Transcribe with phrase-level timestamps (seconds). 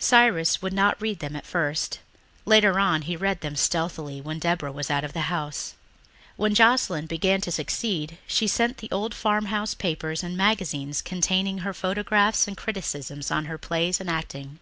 [0.00, 2.00] Cyrus would not read them at first;
[2.44, 5.74] later on he read them stealthily when Deborah was out of the house.
[6.34, 11.58] When Joscelyn began to succeed she sent to the old farmhouse papers and magazines containing
[11.58, 14.58] her photographs and criticisms of her plays and acting.